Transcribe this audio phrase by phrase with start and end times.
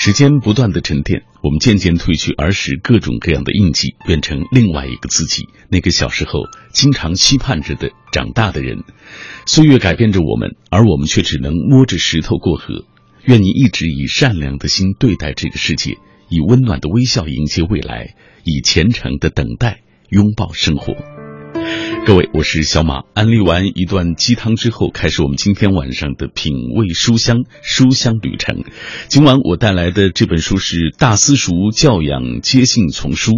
[0.00, 8.84] 时间不断的沉淀，我们渐渐褪去儿时各种各样的印记，变成另外一个自己，那个小时候经常期盼着的长大的人。
[9.44, 12.84] 岁月改变着我们，而我们却只能摸着石头过河。
[13.24, 19.80] 愿你一直以善良的心对待这个世界，以温暖的微笑迎接未来，以虔诚的等待
[20.10, 20.94] 拥抱生活。
[22.06, 23.02] 各位，我是小马。
[23.14, 28.64] 安利完一段鸡汤之后，开始我们今天晚上的品味书香书香旅程。
[29.08, 33.32] 今晚我带来的这本书是《大私塾教养接信丛书》。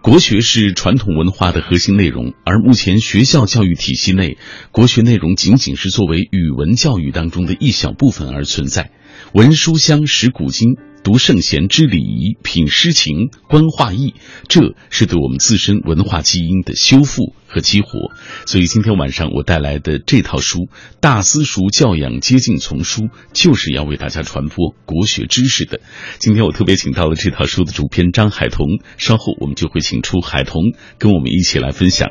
[0.00, 4.38] 国学是传统文化的核心内容，而目前学校教育体系内，
[4.70, 8.92] 国学内容仅仅是作为语文教育当中的一小部分而存在。
[9.32, 10.76] 闻书香，识古今。
[11.02, 14.14] 读圣贤之礼仪，品诗情，观画意，
[14.48, 18.12] 这是对我们自身文化基因的修复和激活。
[18.46, 20.58] 所以今天晚上我带来的这套书
[21.00, 25.80] 《大私塾教养接近丛书》，就是要为大家传播国学知识的。
[26.18, 28.66] 今天我特别请到了这套书的主编张海彤，
[28.98, 30.62] 稍后我们就会请出海彤
[30.98, 32.10] 跟我们一起来分享。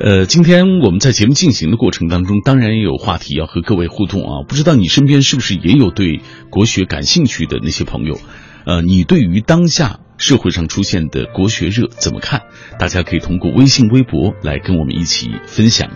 [0.00, 4.46] 呃，今天我们在节目进行的过程当中，当然也有话题要和各位互动啊。
[4.46, 8.16] 不知道你身边是不是也有对国学感兴趣的那些朋友？
[8.64, 9.98] 呃，你对于当下？
[10.18, 12.42] 社会上出现的国学热怎么看？
[12.78, 15.90] 大家可以通过微信、微博来跟我们一起分享。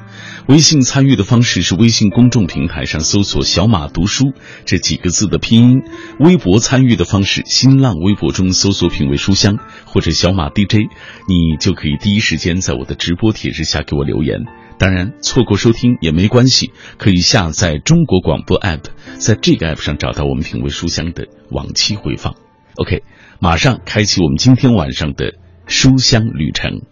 [0.48, 4.33] 微信参与的方式是微信公众平台上搜索“小马读书”
[4.64, 5.81] 这几个字的拼音；
[6.19, 10.89] 微博参与的方式，新浪微博中搜索“品味书香”或者“小马 DJ”，
[11.29, 14.41] 你就可以第一时间在我的直播帖子下给我留言。
[14.79, 18.84] 当然，错过收听也没关系，可以下载中国广播 app，
[19.19, 22.34] 在这个 app 上找到我们“品味书香”的往期回放。
[22.77, 23.03] OK。
[23.41, 25.33] 马上开启我们今天晚上的
[25.67, 26.83] 书香旅程。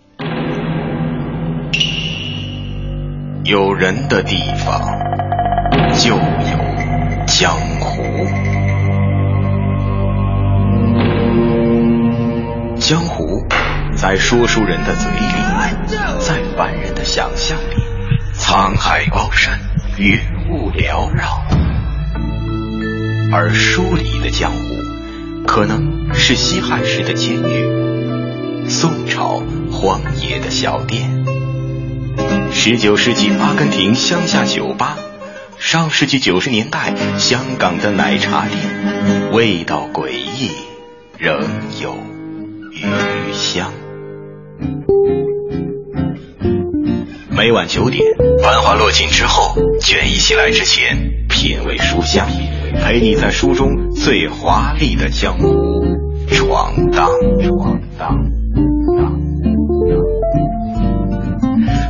[3.45, 4.83] 有人的地方
[5.95, 6.25] 就有
[7.27, 8.03] 江湖，
[12.81, 13.47] 江湖
[13.94, 15.19] 在说书人的嘴里，
[16.19, 17.76] 在凡人的想象里，
[18.34, 19.60] 沧海高山，
[19.99, 20.19] 云
[20.50, 21.44] 雾缭绕，
[23.32, 25.00] 而书里的江湖。
[25.53, 31.25] 可能是西汉时的监狱，宋朝荒野的小店，
[32.53, 34.97] 十九世纪阿根廷乡下酒吧，
[35.59, 40.53] 上世纪九十年代香港的奶茶店，味道诡异，
[41.19, 41.43] 仍
[41.82, 41.97] 有
[42.71, 43.72] 余香。
[47.41, 48.05] 每晚九点，
[48.43, 50.95] 繁华落尽之后，倦意袭来之前，
[51.27, 52.28] 品味书香。
[52.83, 55.83] 陪你在书中最华丽的江湖
[56.29, 57.09] 闯荡，
[57.43, 58.15] 闯荡。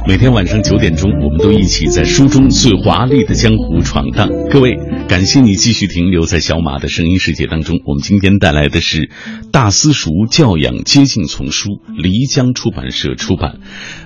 [0.07, 4.29] 每天晚上九点钟，我们都一起在书中最华丽的江湖闯荡。
[4.53, 4.79] 各位。
[5.11, 7.81] 感谢你继续停留在小马的声音世界当中。
[7.85, 8.99] 我们今天带来的是
[9.53, 13.59] 《大私塾教养接近丛书》，漓江出版社出版。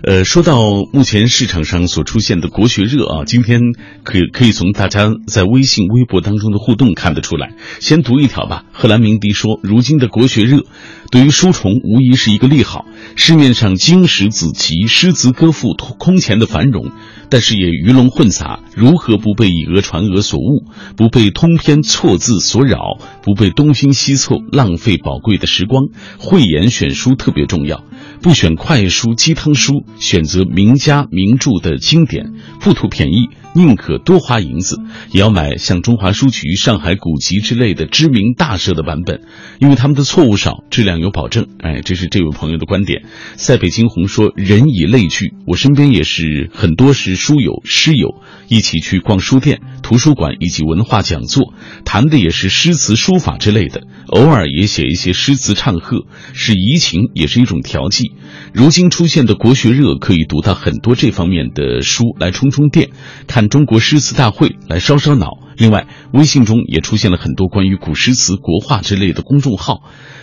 [0.02, 0.60] 呃，说到
[0.92, 3.60] 目前市场上所出现的国学热啊，今天
[4.04, 7.54] 可可以从大家在微信、微博当中的互动看得出来。
[7.80, 8.64] 先读一条吧。
[8.72, 10.64] 贺兰鸣笛说：“如今的国学热，
[11.10, 12.86] 对于书虫无疑是一个利好。
[13.16, 16.90] 市面上经史子集、诗词歌赋空前的繁荣。”
[17.30, 22.78] 但是也鱼龙混杂，如何不被以讹传讹所误，不被通篇错字所扰，
[23.22, 25.88] 不被东拼西凑浪费宝贵的时光？
[26.18, 27.84] 慧眼选书特别重要，
[28.22, 33.28] 不选快书鸡汤书，选择名家名著的经典，不图便宜。
[33.54, 34.80] 宁可多花银子，
[35.12, 39.22] 也要买像中华书局、上海古籍之类的知名大社的版本，
[39.60, 41.46] 因为他们的错误少，质量有保证。
[41.60, 43.04] 哎，这是这位朋友的观点。
[43.36, 48.16] 塞北惊鸿说：“人以类聚，我身边也是很多是书友、诗友，
[48.48, 51.54] 一起去逛书店、图书馆以及文化讲座，
[51.84, 58.10] 谈的也是诗词书法之类的，偶尔也写一些诗词唱和，是怡情，也是一种调剂。
[58.52, 62.90] 如今出现的国学热，可以读到很多这方面的书来充充电，
[63.28, 65.38] 看。”中国诗词大会来烧烧脑。
[65.56, 69.82] 另外，微信中也出现了很多关于古诗词、国画之类的公众号。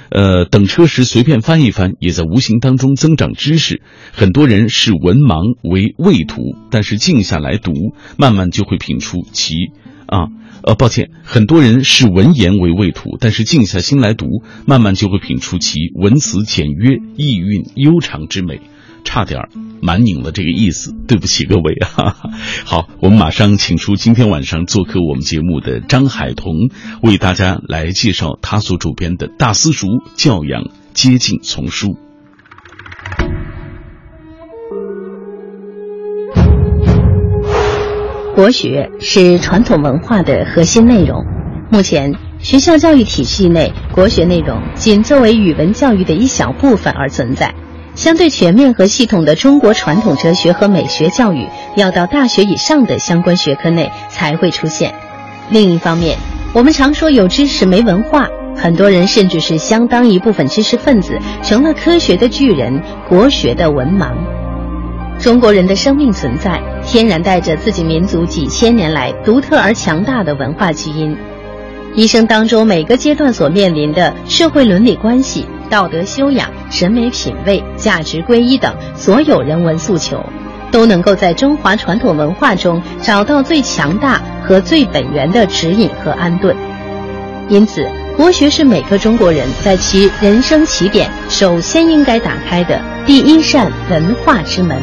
[0.10, 3.82] 呃，等车时随便翻一翻，也在无形当中增长知识。
[4.12, 7.72] 很多人视文盲为畏途，但是静下来读，
[8.18, 9.54] 慢慢就会品出其
[10.08, 10.28] 啊
[10.64, 14.26] 呃，抱歉，很多人视文言为畏途，但是静下心来读，
[14.68, 18.60] 慢慢就会品出其文辞简约、意蕴悠长之美。
[19.04, 19.50] 差点
[19.82, 22.16] 蛮拧了这个意思，对不起各位啊！
[22.66, 26.70] 好，我们马上请出今天晚上做客我们节目的张海彤，
[27.02, 31.88] 为大家来介绍他所主编的《大私塾教养接近丛书》。
[38.34, 41.26] 国学是传统文化的核心内容，
[41.70, 47.54] 目前学校教育体系内，国学内容仅作为语文教育的一小部分而存在。
[47.96, 54.94] 相对全面和系统的中国传统哲学和美学教育，要到大学以上的相关学科内才会出现。
[55.50, 56.18] 另一方面，
[56.54, 64.14] 我们常说有知识没文化，很多人甚至是相当一部分知识分子成了科学的巨人，国学的文盲。
[65.20, 71.16] 中国人的生命存在，天然带着自己民族几千年来独特而强大的文化基因。
[71.94, 80.24] 一生当中每个阶段所面临的社会伦理关系、道德修养、审美品味、价值归一等所有人文诉求，
[80.72, 86.56] 都能够在中华传统文化中找到最强大和最本源的指引和安顿。
[87.50, 87.86] 因此，
[88.16, 94.78] 国学是每个中国人在其人生起点首先应该打开的第一扇文化之门，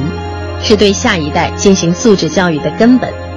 [0.63, 3.28] 是对下一代进行素质教育的根本。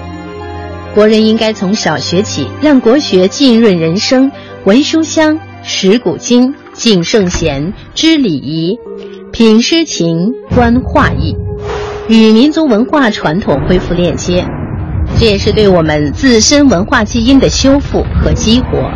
[0.93, 4.29] 国人应该从小学起，让国学浸润人生，
[4.65, 8.77] 闻书香，识古今，敬圣贤，知礼仪，
[9.31, 11.37] 品诗情，观画意，
[12.09, 14.45] 与民族文化传统恢复链接。
[15.17, 18.91] 这也是对我们自身文化基因的修复和激活，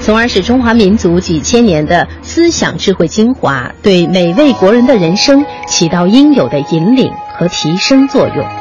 [0.00, 8.59] 从而使中华民族几千年的思想智慧精华，对每位国人的人生起到应有的引领和提升作用。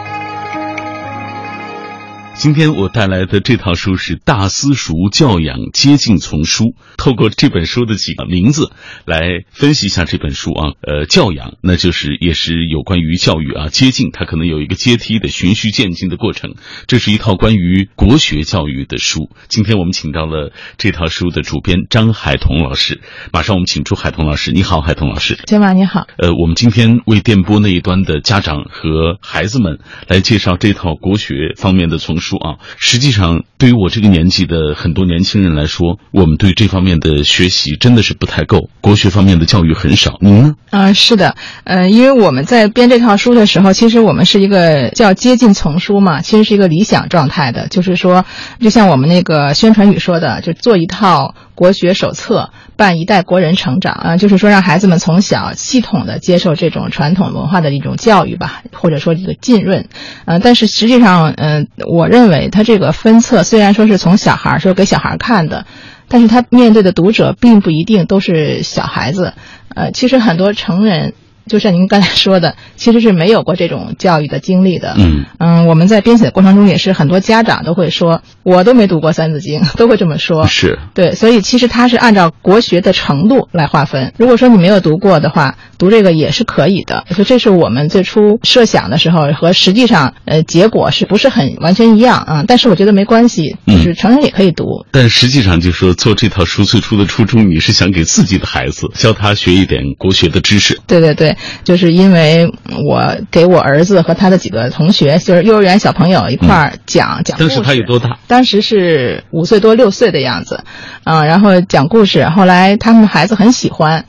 [2.39, 6.63] 今天我带来的这套书是《大私塾教养接近丛书》，
[6.95, 8.71] 透过这本书的几个名字
[9.03, 10.71] 来分析一下这本书啊。
[10.81, 16.55] 呃，教养那就是也是有关于教育啊，接近它可能有一个阶梯的循序渐进的过程。
[16.87, 19.29] 这是一套关于国学教育的书。
[19.49, 23.01] 今天我们请到了这套书的主编张海彤老师，
[23.33, 24.53] 马上我们请出海彤老师。
[24.53, 25.37] 你好，海彤老师。
[25.45, 26.07] 小马你好。
[26.17, 32.28] 呃，我们今天为电波那一端的家长和孩子们来介绍这套国学方面的丛书。
[32.29, 40.17] 书啊，实际上对于我这个年纪的很多年轻人来说，我们对这方面的学习真的是不太够，国学方面的教育很少。
[40.21, 40.55] 您呢？
[40.69, 48.25] 啊，是的，呃，因为我们在编这套书的时候，其实我们是一个叫接近丛书嘛，其实是一个理想状态的，就是说，
[48.59, 51.33] 就像我们那个宣传语说的，就做一套。
[51.59, 59.89] 国学手册伴一代国人成长啊，就是说让孩子们从小系统的接受这种传统文化的一种教育吧，或者说这个浸润，
[60.23, 65.65] 呃，但是实际上，嗯，我认为他这个分册虽然说是从小孩说给小孩看的，
[66.07, 69.33] 但是他面对的读者并不一定都是小孩子，
[69.75, 71.13] 呃，其实很多成人。
[71.49, 74.95] 就像您刚才说的，其实是没有过这种教育的经历的。
[74.97, 80.47] 嗯嗯，我们在编写的过程中也是很多家长都会说，我都没读过《三字经》，都会这么说。
[80.47, 84.13] 是对，所以其实它是按照国学的程度来划分。
[84.17, 87.05] 如果说你没有读过的话，读这个也是可以的。
[87.09, 92.43] 所以这是我们最初设想的时候和实际上呃结果是不是很完全一样啊？
[92.47, 94.85] 但是我觉得没关系，就是成人也可以读。
[94.91, 100.79] 但实际上就说做这套书最初的初衷，你是想给自己的孩子教他学一点国学的知识。
[100.85, 101.35] 对对对。
[101.63, 102.51] 就是因为
[102.87, 107.55] 我给我儿子和他的几个同学，就是幼儿园小朋友一块儿讲讲故事。
[107.55, 108.17] 当时他有多大？
[108.27, 110.63] 当时是五岁多六岁的样子，
[111.03, 112.25] 嗯，然后讲故事。
[112.25, 114.05] 后来他们孩子很喜欢，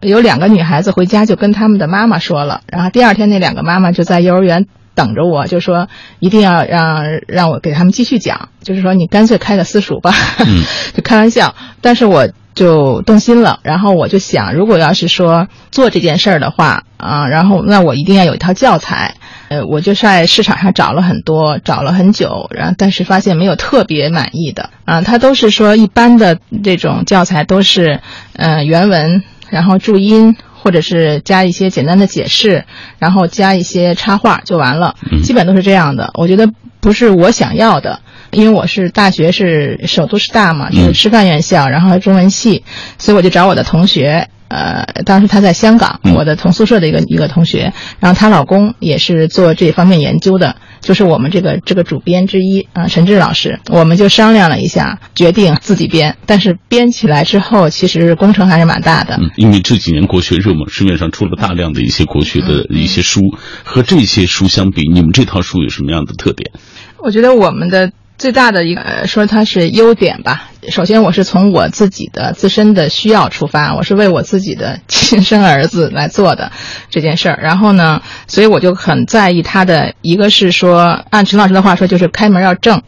[0.00, 5.88] 有两个女孩子回家就跟他们的妈妈说了，然后第二天那两个妈妈就在幼儿园等着我，就说
[6.18, 10.14] 一定要让让我给他们继续讲，就是说你干脆开个私塾吧，
[10.94, 11.54] 就开玩笑。
[11.80, 12.28] 但是我。
[12.54, 19.14] 就动心了，然后我就想，如果要是说做这件事儿的话，啊，然后那我一定要有一套教材，
[19.48, 28.00] 呃，我就在市场上找了很多，找了很久，然后但是发现没有特别满意的，啊，它都是说一般的这种教材都是，
[28.34, 32.66] 呃，原文，然后注音，或者是加一些简单的解释，
[32.98, 36.10] 然后加一些插画就完了，基本都是这样的。
[36.14, 36.50] 我觉得
[36.80, 38.01] 不是我想要的。
[38.32, 42.64] 因为我是大学是首都师大嘛，是师范院校，然后中文系，
[42.98, 59.18] 所以我就找我的同学，呃，当时他在香港，我的同宿舍的一个一个同学，然后她老公也是做这方面研究的，就是我们这个这个主编之一啊，陈志老师，我们就商量了一下，决定自己编，但是编起来之后，其实工程还是蛮大的。
[59.20, 63.20] 嗯，因为这几年国学热嘛，市面上出了大量的一些国学的一些书，
[63.62, 66.50] 和这些书相比，你们这套书有什么样的特点？
[66.98, 67.92] 我觉得我们的。
[68.22, 70.48] 最大的一个说它是优点吧。
[70.68, 76.52] 首先，我是从我自己的自身的需要出发，我是为我自己的亲生儿子来做的
[76.88, 77.40] 这件事儿。
[77.42, 82.80] 然后呢，所以我就很在意他的一个是说，按陈老师的话说，就是开门要正，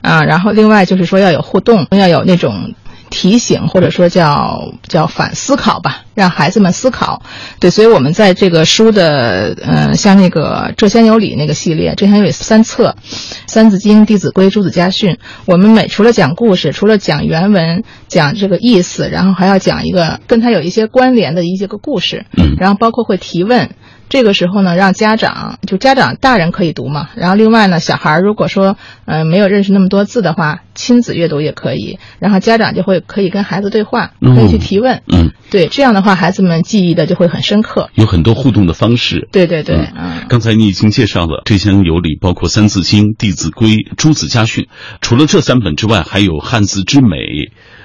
[0.00, 2.72] 啊，然后另外就是说要有互动，要有那种
[3.10, 7.22] 提醒或者说叫叫反思考吧，让孩子们思考。
[7.60, 12.96] 对，所以我们在这个书的呃，像那个《浙仙有理》那个系列，《浙仙有理》三册，
[13.46, 15.14] 《三字经》《弟子规》《朱子家训》，
[15.46, 23.70] 我们每除了讲故事，除了讲原文、讲这个意思，然后还要讲一个跟它有一些关联的一些个故事，嗯然后包括会提问。
[24.08, 37.90] 这个时候呢，让家长就家长大人可以读嘛，然后另外呢，小孩如果说呃没有认识那么多字的话，亲子阅读也可以，然后家长就会可以跟孩子对话，嗯可以去提问，嗯，对，这样的话孩子们记忆的就会很深刻。
[37.94, 39.28] 有很多互动的方式。
[39.32, 44.64] 对对对，嗯嗯，刚才你已经介绍了这箱有礼，包括《三字经》《弟子规》《朱子家训》。
[45.00, 47.16] 除了这三本之外，还有《汉字之美》、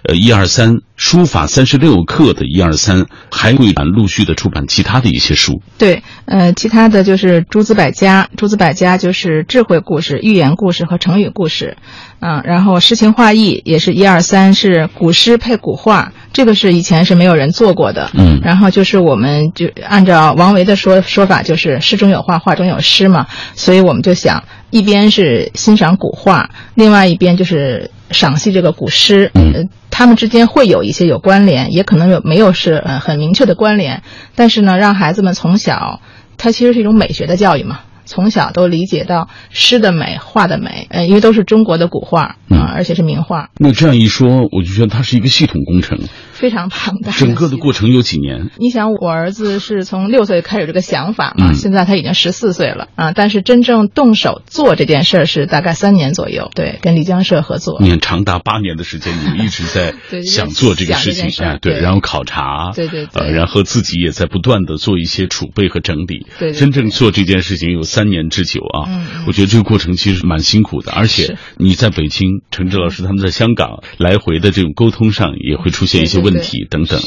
[0.03, 5.62] 呃一二三、书法三十六课的一二三，还会陆续的出版其他的一些书。
[5.77, 11.77] 对，呃，其他的就是诸子百家，诸子百家就是智慧故事、寓言故事和成语故事，
[12.19, 18.39] 嗯、然后诗情画意也是一二三，是古诗配古画，这个是以前是没有人做过的，嗯。
[18.43, 29.53] 然后就是我们就按照王维的说说法，就是诗中有画，画中有诗嘛，所以我们就想，一边是欣赏古画，另外一边就是赏析这个古诗，嗯。
[29.53, 29.63] 呃，
[29.95, 34.01] 他们之间会有一些有关联，也可能有没有是呃很明确的关联，
[34.33, 36.01] 但是呢，让孩子们从小，
[36.35, 37.81] 它其实是一种美学的教育嘛。
[38.05, 42.59] 从小都理解到诗的美、画的美，呃，因为都是中国的古画啊、嗯。
[42.73, 46.00] 而且是名画，那这样一说，我就觉得它是一个系统工程，
[46.43, 47.13] 非常庞大。
[47.13, 48.50] 整个的过程有几年？
[48.57, 51.53] 你想，我儿子是从六岁开始有这个想法嘛，嗯。
[51.53, 57.77] 现在他已经十四岁了啊，但是真正动手做这件事儿是大概三年左右，对，跟丽江社合作。
[57.79, 59.93] 你看，长达八年的时间，你们一直在
[60.27, 63.23] 想做这个事情哎，对，然后考察，对对对。
[63.23, 66.53] 呃，然后自己也在不断的做一些储备和整理，对对对。
[66.59, 68.91] 真正做这件事情有三年之久啊，
[69.27, 77.00] 我觉得这个过程其实蛮辛苦的，而且你在北京，陈志老师他们在香港来回的这种沟通上也会出现一些问题等等。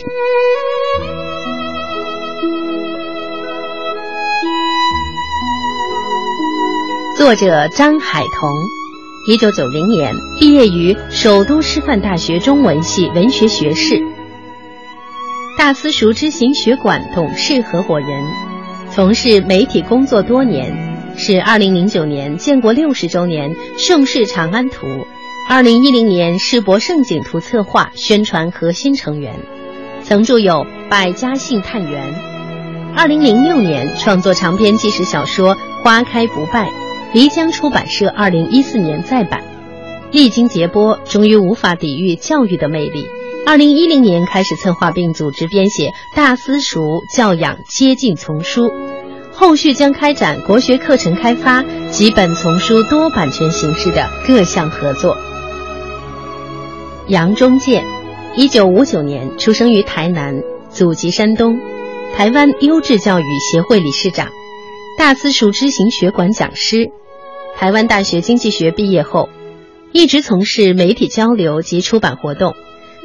[7.16, 8.50] 作者张海彤，
[9.26, 14.00] 一九九零年毕业于首都师范大学中文系文学学士，
[15.58, 18.08] 大私塾知行学馆董事合伙人，
[18.92, 20.70] 从事媒体工作多年，
[21.16, 24.86] 是二零零九年建国六十周年盛世长安图，
[25.48, 29.32] 二零一零年世博盛景图策划宣传核心成员，
[30.02, 30.54] 曾著有
[30.88, 32.14] 《百家姓探源》。
[32.96, 36.68] 二零零六年创作长篇纪实小说《花开不败》，
[37.14, 39.44] 漓江出版社二零一四年再版。
[40.10, 43.06] 历经劫波，终于无法抵御教育的魅力。
[43.46, 48.66] 二零一零年开始策划并组织编写《大私塾教养接近丛书》，
[49.32, 51.62] 后续将开展国学课程开发
[51.92, 55.16] 几本丛书多版权形式的各项合作。
[57.08, 57.84] 杨忠健，
[58.34, 61.56] 一九五九年出生于台南，祖籍山东。
[62.16, 64.28] 台湾优质教育协会理事长，
[64.98, 66.90] 大私塾知行学馆讲师，
[67.56, 69.28] 台湾大学经济学毕业后，
[69.92, 72.54] 一直从事媒体交流及出版活动，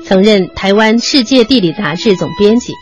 [0.03, 2.73] 曾任台湾《世界地理》杂志总编辑。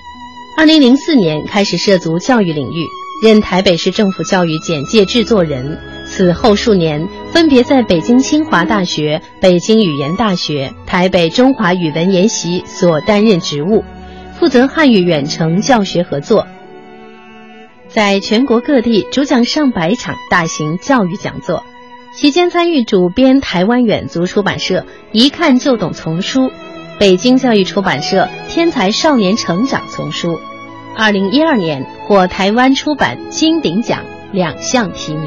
[0.57, 2.85] 二零零四年开始涉足教育领域，
[3.21, 5.79] 任台北市政府教育简介制作人。
[6.07, 13.83] 此后数年，分别在北京清华大学、北京语言大学、台北中华语文研习所担任职务。
[14.39, 16.47] 负责汉语远程教学合作，
[17.89, 21.65] 在全国各地主讲上百场大型教育讲座，
[22.15, 24.79] 期间参与主编台湾远足出版社
[25.11, 26.51] 《一看就懂》丛书，
[26.97, 30.39] 北京教育出版社《天才少年成长》丛书。
[30.98, 34.03] 二零一二年获台湾出版金鼎奖
[34.34, 35.24] 两项提名。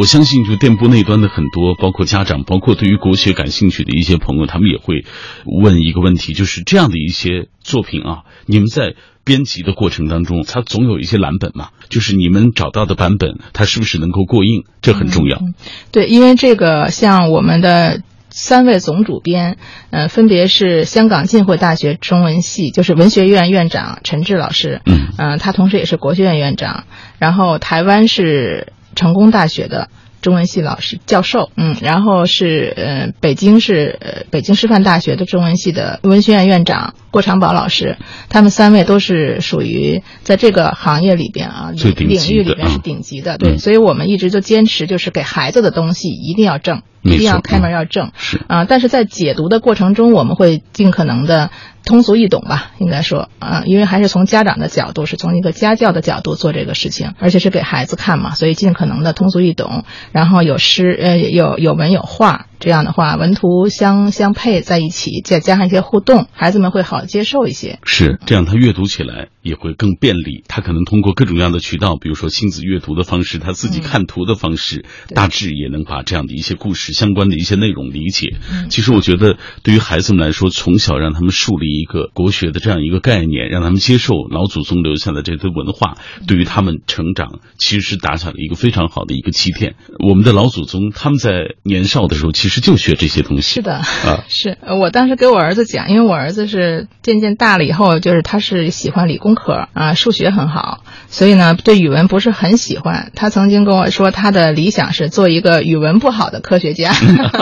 [0.00, 5.04] 我相信，就电波那端的很多，包括家长，包括对于国学感兴趣的一些朋友，他们也会
[5.44, 15.38] 问一个问题，就是这样的一些作品啊，你们在编辑的过程当中，它总有一些蓝本嘛，就是你们找到的版本，它是不是能够过硬，这很重要。
[15.38, 15.54] 嗯、
[15.92, 18.02] 对，因为这个像我们的。
[18.36, 19.58] 三位总主编，
[19.90, 26.84] 呃，分别是香港浸会大学中文系，就是文学院院长陈志老师，嗯，呃，他同时也是国学院院长。
[27.20, 29.88] 然后台湾是成功大学的
[30.20, 37.96] 中文系老师教授，嗯，然后是呃北京是呃北京师范大学的中文系的文学院院长郭长宝老师，
[38.28, 43.38] 他们三位都是属于在这个行业里边啊，领领域里边是顶级的。
[43.38, 48.10] 对，所以我们一直就坚持，就是给孩子的东西一定要正，一定要开门要正。
[48.16, 51.50] 是啊，但是在解读的过程中，我们会尽可能的。
[51.86, 62.46] 通俗易懂吧，应该说啊，因为还是从家长的角度，是从一个家教的角度做这个事情，而且是给孩子看嘛，所以尽可能的通俗易懂，然后有诗呃有有文有画。
[62.58, 67.78] 这样的话，文图相相配在一起，再加上一些互动，孩子们会好接受一些。
[67.84, 70.42] 是这样，他阅读起来也会更便利。
[70.48, 74.84] 他可能通过各种各样的渠道，比如说亲子阅读的方式，他自己看图的方式，
[75.14, 78.36] 大致也能把这样的一些故事相关的一些内容理解。
[78.70, 89.76] 其实我觉得，对于孩子们来说，从小让他们树立一个国学的这样一个概念，让他们接受老祖宗留下的这堆文化，对于他们成长其实是打下了一个非常好的一个起点。
[89.98, 92.64] 我们的老祖宗他们在年少的时候，其实。
[92.64, 93.56] 就学这些东西。
[93.56, 103.12] 是的，啊，是我当时给我儿子讲，因为我儿子是渐渐大了以后，就是他是喜欢理工科啊，数学很好，所以呢，对语文不是很喜欢。
[103.14, 106.92] 他曾经跟我说，他的理想是做一个语文不好的科学家，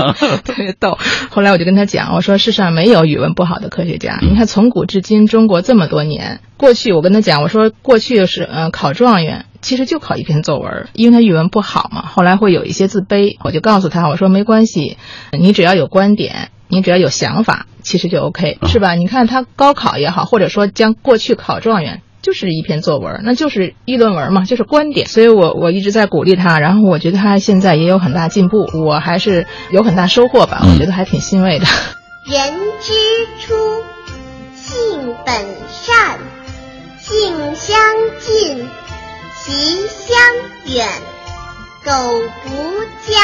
[0.44, 0.98] 特别逗。
[1.30, 4.18] 后来我就跟他讲，我说世上没有语文不好的科学家。
[4.22, 9.46] 你看，从古至今，中国这么多年，过去我跟他讲，我说过去是嗯考状元。
[9.60, 13.36] 其实就考一篇作文，因为他语文不好嘛，后来会有一些自卑。
[13.44, 14.96] 我就告诉他，我说没关系，
[15.30, 18.94] 你只要有观点，你只要有想法，其实就 OK，是吧？
[18.94, 25.06] 你看他高考也好，或者说将过去考状元，就是一篇作文，那就是议论文嘛，就是观点。
[25.06, 31.66] 所以我我一直在鼓励他，然后我觉得他现在也有很大进步，我还是有很大收获吧，我觉得还挺欣慰的。
[32.26, 32.92] 人之
[33.40, 33.54] 初，
[34.54, 35.34] 性本
[35.68, 36.18] 善，
[36.98, 37.76] 性相
[38.18, 38.66] 近。
[39.44, 40.16] 习相
[40.72, 40.86] 远，
[41.84, 41.90] 苟
[42.44, 42.50] 不
[43.10, 43.18] 教，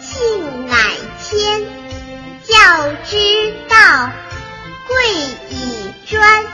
[0.00, 0.76] 性乃
[1.20, 1.85] 迁。
[2.48, 4.10] 教之道，
[4.86, 4.94] 贵
[5.50, 6.44] 以专。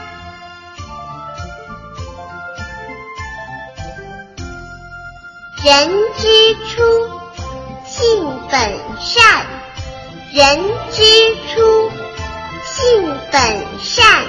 [5.63, 6.81] 人之初，
[7.85, 9.45] 性本善。
[10.33, 11.03] 人之
[11.53, 11.91] 初，
[12.65, 13.41] 性本
[13.81, 14.25] 善，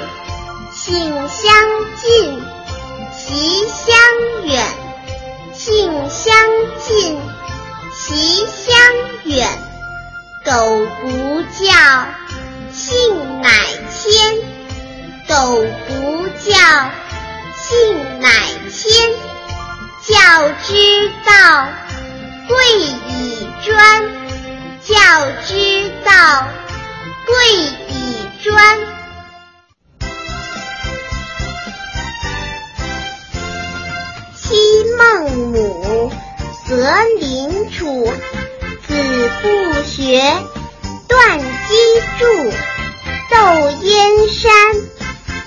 [0.73, 1.55] 性相
[1.97, 2.43] 近。
[3.17, 3.97] 习相
[4.45, 4.67] 远，
[5.55, 6.35] 性相
[6.87, 7.17] 近；
[7.97, 8.77] 习相
[9.25, 9.49] 远，
[10.45, 11.73] 苟不教，
[12.71, 13.49] 性乃
[13.91, 14.13] 迁。
[15.27, 16.55] 苟不教，
[17.57, 18.29] 性乃
[18.71, 19.11] 迁。
[20.03, 20.15] 教
[20.63, 21.69] 之道，
[22.47, 24.05] 贵以专。
[24.83, 24.95] 教
[25.47, 26.47] 之道，
[27.25, 27.35] 贵
[27.89, 28.79] 以专。
[34.37, 36.13] 昔孟母，
[36.69, 38.13] 择邻处，
[38.95, 40.23] 子不学，
[41.09, 41.75] 断机
[42.17, 42.53] 杼。
[43.29, 44.53] 窦燕山，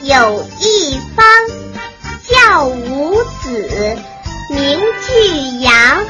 [0.02, 1.26] 有一方，
[2.28, 3.98] 教五子，
[4.50, 6.04] 名俱扬。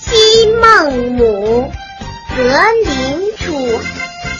[0.00, 1.70] 昔孟母，
[2.36, 3.80] 择邻处，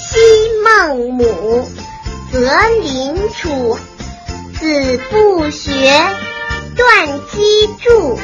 [0.01, 0.19] 昔
[0.65, 1.69] 孟母。
[2.33, 2.51] 择
[2.83, 3.79] 邻处，
[4.59, 6.03] 子不学，
[6.77, 8.17] 断机杼。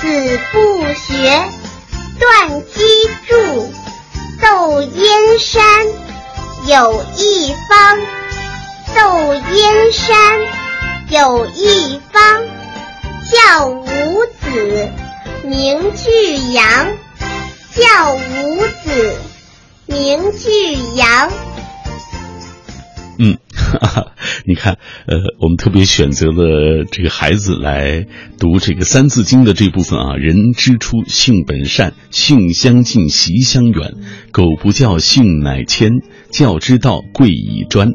[0.00, 1.42] 子不学，
[2.18, 2.82] 断机
[3.28, 3.72] 杼。
[4.40, 5.62] 窦燕山，
[6.66, 7.98] 有一方。
[8.94, 10.40] 窦燕山，
[11.08, 12.44] 有一方。
[13.30, 14.90] 教五子，
[15.44, 16.88] 名俱扬。
[17.74, 19.16] 教五子，
[19.86, 21.30] 名俱扬。
[23.18, 24.11] 嗯，哈哈，
[24.44, 28.06] 你看，呃，我们特别选择了这个孩子来
[28.38, 30.16] 读这个《三字经》的这部分啊。
[30.16, 33.94] 人之初，性本善，性相近，习相远。
[34.32, 35.90] 苟不教，性乃迁。
[36.30, 37.92] 教之道，贵以专。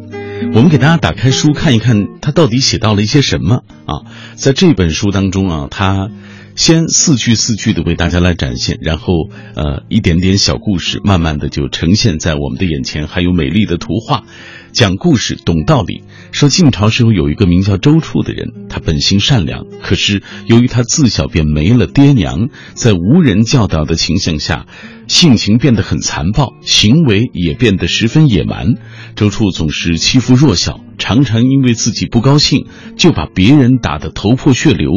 [0.54, 4.06] 我们给大家打开书看一看，他到底写到了一些什么啊？
[4.36, 6.10] 在这本书当中啊，他。
[6.56, 9.14] 先四句四句的为大家来展现，然后
[9.54, 14.24] 呃一点点小故事，慢慢的就呈现在我们的眼前，还有美丽的图画，
[14.72, 16.02] 讲故事懂道理。
[16.38, 24.68] 说晋朝时候有一个名叫周处的人，他本性善良，可是由于他自小便没了爹娘，在无人教导的情形下，
[25.08, 28.76] 性情变得很残暴，行为也变得十分野蛮。
[29.16, 34.92] 周处总是欺负弱小，常常因为自己不高兴，就把别人打得头破血流。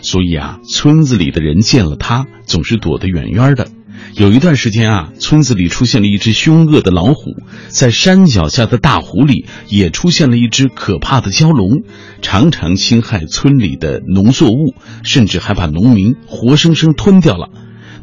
[0.00, 3.68] 所以啊，村子里的人见了他，总是躲得远远的。
[4.14, 7.36] 有一段时间啊，村子里出现了一只凶恶的老虎，
[7.68, 11.82] 在山脚下的大湖里也出现了一只可怕的蛟龙，
[12.22, 17.50] 常常侵害村里的农作物，甚至还把农民活生生吞掉了。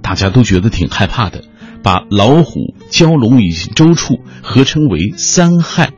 [0.02, 1.46] 大家都觉得挺害怕的。
[1.82, 5.92] 把老虎、蛟龙以及周处合称为三害，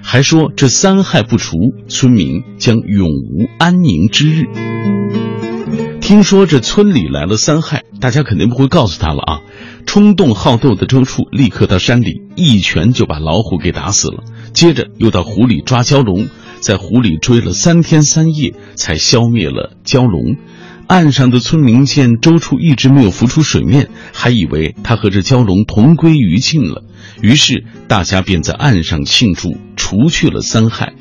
[0.00, 1.56] 还说这三害不除，
[1.88, 5.43] 村民将永无安宁之日。
[6.04, 9.40] 听说这村里来了三害，大家肯定不会告诉他了啊！
[9.86, 16.28] 冲动好斗的周处立刻到山里一拳就把老虎给打死了，接着又到湖里抓蛟龙，
[16.60, 20.36] 在湖里追了三天三夜才消灭了蛟龙。
[20.88, 26.84] 岸上的村民见周处一直没有浮出水面，还以为他和这蛟龙同归于尽了，
[27.22, 30.92] 于是大家便在岸上庆祝，除去了三害。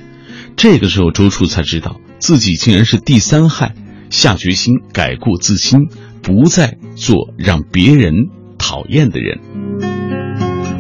[0.56, 3.76] 这个时候，周处才知道自己竟然是第三害。
[4.13, 5.89] 下决心改过自新，
[6.21, 8.13] 不再做让别人
[8.60, 9.39] 讨厌的人。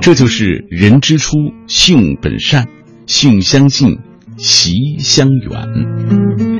[0.01, 2.67] 这就是人之初，性本善，
[3.07, 3.97] 性相近，
[4.37, 6.52] 习相远。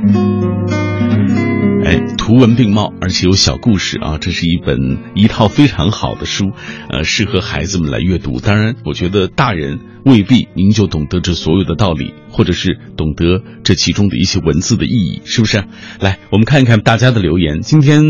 [2.24, 4.16] 图文并茂，而且有小故事啊！
[4.18, 6.52] 这是一本一套非常好的书，
[6.88, 8.40] 呃，适合孩子们来阅读。
[8.40, 15.64] 当然，我觉得大人未必您就懂得这所有的道理，或者是懂得这其中的一些文字的意义，是不是？
[16.00, 17.60] 来，我们看一看大家的留言。
[17.60, 18.02] 今天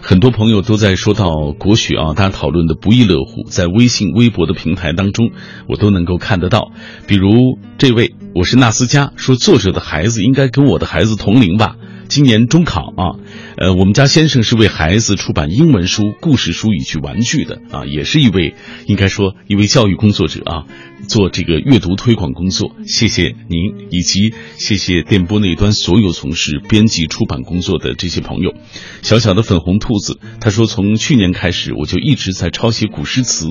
[0.00, 5.30] 很多朋友都在说到国学啊，大家讨论的不亦乐乎，在微信、微博的平台当中，
[5.68, 6.72] 我都能够看得到。
[7.06, 11.76] 比如这位，我是纳斯加，说作者的孩子应该跟我的孩子同龄吧。
[12.12, 13.16] 今年中考啊，
[13.56, 18.54] 呃，我们家先生是为孩子出版英文书、故事书以及玩具的啊，也是一位
[18.86, 20.66] 应该说一位教育工作者啊，
[21.08, 22.76] 做这个阅读推广工作。
[22.84, 28.52] 谢谢您，以及谢谢电波那一端所有从事编辑出版工作的这些朋友。
[29.00, 33.46] 小小的粉红兔子他说，从去年开始我就一直在抄写古诗词，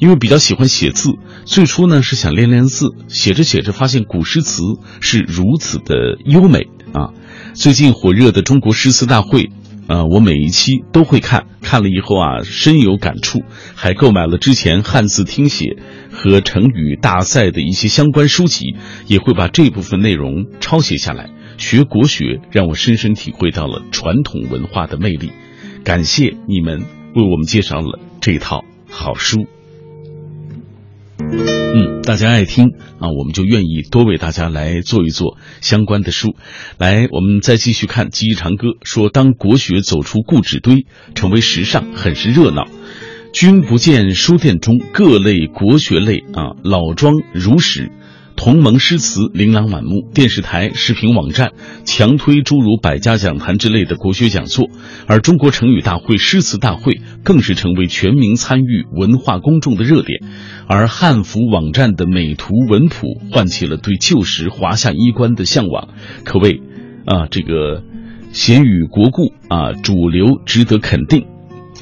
[0.00, 1.10] 因为比较喜欢写字。
[1.44, 4.62] 最初呢是想练练字，写着写着发现古诗词
[5.02, 7.12] 是如此的优美啊。
[7.54, 9.50] 最近火热的中国诗词大会，
[9.88, 13.40] 呃，我每一期都会看，看了以后啊，深有感触，
[13.74, 15.76] 还购买了之前汉字听写
[16.12, 21.30] 和成语大赛的一些相关书籍，也会把这部分内容抄写下来。
[21.56, 25.32] 学国学让我深深体会到了传统文化的魅力，
[25.82, 29.46] 感谢你们为我们介绍了这套好书。
[31.20, 36.36] 嗯，大家爱听啊，我们就愿意多为大家来做一做相关的书。
[36.78, 42.68] 来，我们再继续看《记忆长歌》，说当国学走出故纸堆，成为时尚，很是热闹。
[43.32, 47.90] 君不见书店中各类国学类啊，老庄如史。
[48.38, 51.50] 同盟诗词琳琅满目，电视台、视频网站
[51.84, 54.68] 强推诸如百家讲坛之类的国学讲座，
[55.08, 60.20] 而中国成语大会、诗词大会更是成为全民参与、文化公众的热点。
[60.68, 65.88] 而汉服网站的美图文谱唤起了对旧时华夏衣冠的向往，
[66.24, 66.62] 可谓
[67.06, 67.82] 啊，这个
[68.30, 71.26] 贤与国故啊，主流值得肯定。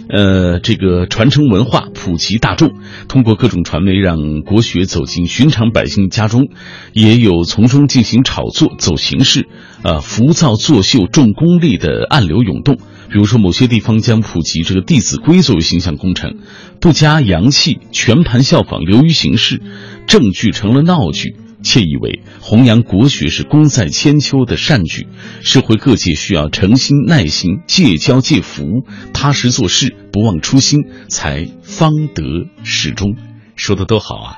[0.08, 2.74] 呃，这个传承文化，普及大众，
[3.08, 6.48] 通过各种传媒让国学走进寻常百姓家中，
[6.92, 9.48] 也有从中进行炒作、走形式、
[9.82, 12.76] 呃浮躁作秀、重功利的暗流涌动。
[13.08, 16.38] 比如说，某些地方将普及这个《弟子规》作为形象工程，
[16.80, 19.60] 不加洋气，全盘效仿，流于形式，
[20.06, 21.34] 正剧成了闹剧。
[21.66, 25.08] 窃以为弘扬国学是功在千秋的善举，
[25.42, 32.22] 社会各界需要诚心耐心，戒骄戒福，踏实做事，不忘初心，才方得
[32.62, 33.16] 始终。
[33.56, 34.36] 说的都好啊！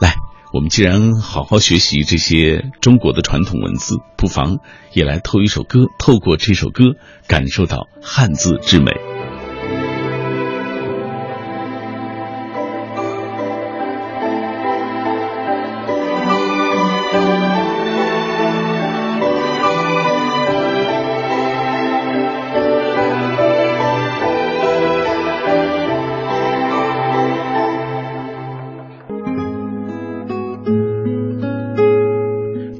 [0.00, 0.16] 来，
[0.52, 4.58] 我们既然好好学习这些中国的传统文字，不妨
[4.92, 6.96] 也来透一首歌，透过这首歌
[7.28, 9.17] 感受到汉字之美。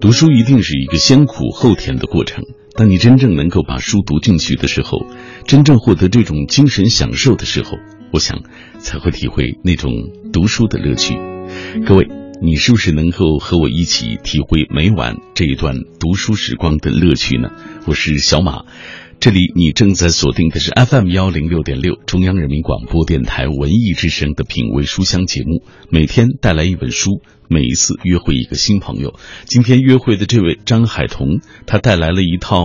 [0.09, 2.43] 读书一定是一个先苦后甜的过程。
[2.75, 5.05] 当你真正能够把书读进去的时候，
[5.47, 7.77] 真正获得这种精神享受的时候，
[8.11, 8.41] 我想
[8.79, 9.93] 才会体会那种
[10.33, 11.15] 读书的乐趣。
[11.85, 12.09] 各位，
[12.41, 17.51] 你是不是能够和我一起体会每晚这一段读书时光的乐趣呢？
[17.85, 18.65] 我是小马，
[19.21, 27.21] 这里你正在锁定的是 FM 幺零六点六中央人民广播电台文艺之声的品味书香节目，每天带来一本书。
[27.51, 29.19] 每一次约会一个新朋友。
[29.47, 32.61] 今天约会的这位张海彤，他带来了一套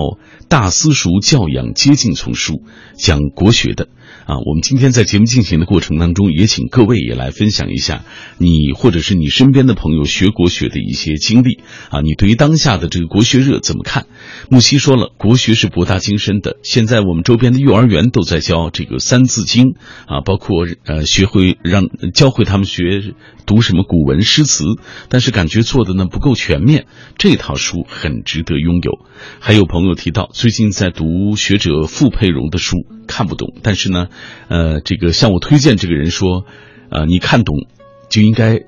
[0.50, 2.62] 大私塾教养接近丛书，
[2.98, 3.88] 讲国学的。
[4.26, 8.06] 啊，我们今天在节目进行的过程当中，也请各位也来分享一下
[8.38, 11.60] 你或者是你身边的朋友学国学的一些经历
[11.90, 12.00] 啊。
[12.02, 14.08] 你对于当下的这个国学热怎么看？
[14.50, 16.58] 木西说了，国学是博大精深的。
[16.64, 19.72] 现在我们周边的幼儿园都在教这个《三字经》
[20.08, 21.84] 啊，包括呃学会让
[22.14, 23.14] 教会他们学
[23.46, 24.64] 读什么古文诗词，
[25.10, 26.86] 但是感觉做的呢不够全面。
[27.18, 29.06] 这套书很值得拥有。
[29.40, 34.08] 还有朋友提到，最近在读学者傅佩荣的书，看不懂，但是呢。
[34.48, 36.46] 呃，这个向我推荐这个人说，
[36.90, 37.68] 呃，你看懂
[38.10, 38.62] 就应该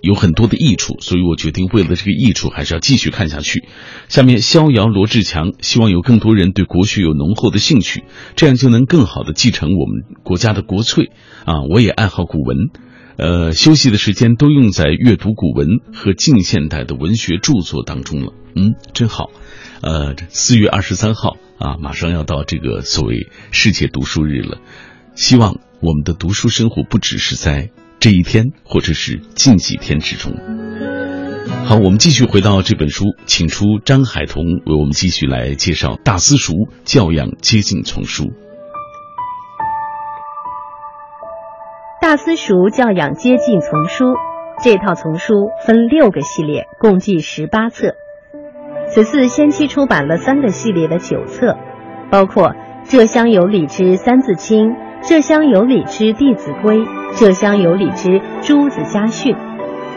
[0.00, 3.64] 有很多的益处，所以我决定为了这个益处，还是要继续看下去。
[4.08, 8.02] 下面逍遥罗志强希望有更多人对国学有浓厚的兴趣，
[8.34, 11.12] 这样就能更好的继承我们国家的国粹
[11.44, 11.62] 啊！
[11.70, 12.56] 我也爱好古文，
[13.16, 18.32] 呃，休息的时间都用在阅读古文和近现代的文学著作当中了。
[18.56, 19.30] 嗯，真好。
[19.82, 24.58] 呃，四月二十三号啊，马上要到这个所谓世界读书日了。
[25.14, 27.70] 希望我们的读书生活不只是在
[28.00, 30.32] 这一天，或者是近几天之中。
[31.64, 38.24] 好，我们继续回到这本书，请出张海彤为我们继续来介绍《大私塾教养接近丛书》。
[42.12, 44.04] 《大私塾教养接近丛书》
[44.62, 47.94] 这套丛书分六个系列，共计十八册。
[48.90, 51.56] 此次先期出版了三个系列的九册，
[52.10, 52.50] 包括
[52.84, 54.72] 《浙乡有礼之三字经》
[55.08, 56.80] 《浙乡有礼之弟子规》
[57.18, 59.34] 《浙乡有礼之诸子家训》《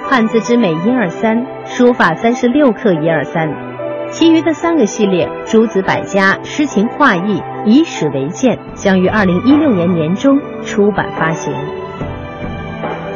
[0.10, 3.49] 汉字之美一二三》《书法三十六课一二三》。
[4.12, 11.54] 其余的三个系列《诸子百家》《诗情画意》《以史为鉴》将于二零一六年年中出版发行。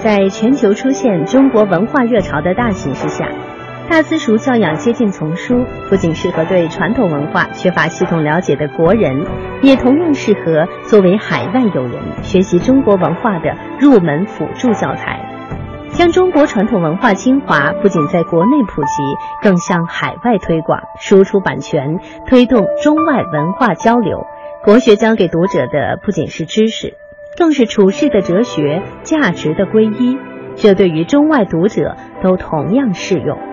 [0.02, 3.30] 在全球出现中国文化热潮的大形势下。
[3.90, 9.26] 大私塾教养接近丛书，不仅适合对传统文化缺乏系统了解的国人，
[9.62, 15.20] 也同样适合作为海外友人学习中国文化的入门辅助教材，
[15.90, 19.04] 将中国传统文化精华不仅在国内普及，
[19.42, 24.24] 更向海外推广，输出版权，推动中外文化交流。
[24.64, 26.94] 国学教给读者的不仅是知识，
[27.40, 30.18] 更是处世的哲学、价值的皈依，
[30.56, 33.49] 这对于中外读者都同样适用。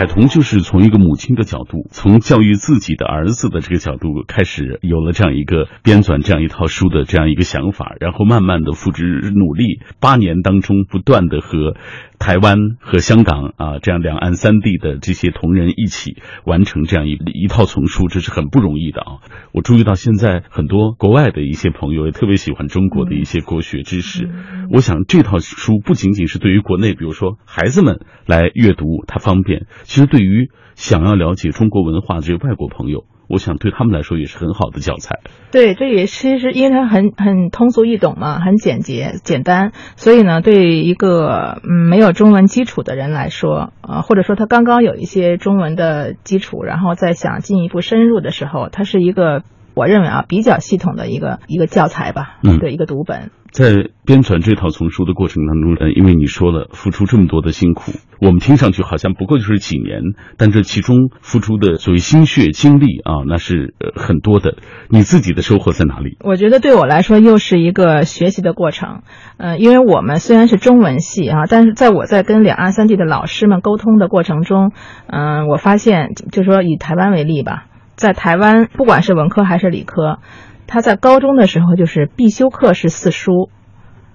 [0.00, 11.76] 海彤就是从一个母亲的角度，从教育自己的儿子的这个角度开始，有了这样一个编纂这样一套书的这样一个想法，然后慢慢的付之努力，八年当中不断的和。
[12.20, 19.24] 台湾和香港啊，这样两岸三地的这些同仁一起完成这样一一套丛书，这是很不容易的啊！
[19.52, 24.28] 我注意到现在很多国外的一些朋友也特别喜欢中国的一些国学知识。
[24.70, 33.06] 我想这套书不仅仅是对于国内，比如说孩子们来阅读它方便，其实对于想要了解中国文化的这些外国朋友。
[33.30, 35.20] 我想对他们来说也是很好的教材。
[35.52, 49.42] 对，这也其实因为它很很通俗易懂嘛，很简洁简单，所以呢，对一个嗯没有中文基础的人来说，呃，或者说他刚刚有一些中文的基础，然后再想进一步深入的时候，它是一个
[49.74, 53.30] 我认为啊比较系统的一个一个教材吧，嗯，对，一个读本。
[53.50, 60.02] 在编纂这套丛书的过程当中，呃，因为你说了付出这么多的辛苦，我们听上去好像不过就是几年，
[60.36, 64.54] 但这其中付出的所谓心血精力啊，那是呃很多的。
[64.88, 66.16] 你自己的收获在哪里？
[66.20, 69.02] 我觉得对我来说又是一个学习的过程，
[69.36, 74.70] 呃，因为我们虽然是中文系啊，但是在我在跟两岸三地的老师们沟通的过程中，
[75.08, 77.66] 嗯，我发现，就说以台湾为例吧，
[78.00, 80.20] 在台湾不管是文科还是理科。
[80.66, 83.50] 他在高中的时候就是必修课是四书，